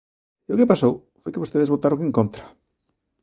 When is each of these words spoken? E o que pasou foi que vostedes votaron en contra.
E 0.47 0.51
o 0.53 0.59
que 0.59 0.69
pasou 0.71 0.93
foi 1.21 1.31
que 1.33 1.41
vostedes 1.43 1.73
votaron 1.73 1.99
en 2.01 2.11
contra. 2.17 2.45